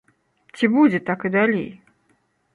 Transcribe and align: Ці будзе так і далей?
Ці 0.55 0.69
будзе 0.77 1.03
так 1.11 1.19
і 1.31 1.33
далей? 1.37 1.69